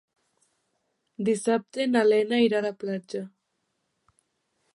Dissabte 1.29 1.87
na 1.91 2.03
Lena 2.09 2.41
irà 2.47 2.59
a 2.63 2.67
la 2.69 2.73
platja. 2.85 3.23